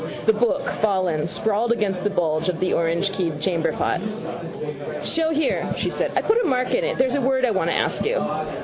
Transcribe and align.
The 0.25 0.33
book, 0.33 0.67
fallen, 0.67 1.27
sprawled 1.27 1.71
against 1.71 2.03
the 2.03 2.09
bulge 2.09 2.49
of 2.49 2.59
the 2.59 2.71
orangekeyed 2.73 3.39
chamberpot. 3.39 4.01
—Show 5.05 5.29
here, 5.29 5.71
she 5.77 5.91
said. 5.91 6.11
I 6.17 6.23
put 6.23 6.43
a 6.43 6.47
mark 6.47 6.73
in 6.73 6.83
it. 6.83 6.97
There's 6.97 7.13
a 7.13 7.21
word 7.21 7.45
I 7.45 7.51
wanted 7.51 7.73
to 7.73 7.77
ask 7.77 8.03
you. 8.03 8.19